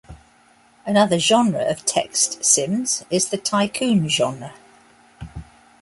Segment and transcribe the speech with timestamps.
[0.83, 4.55] Another genre of text sims is the tycoon genre.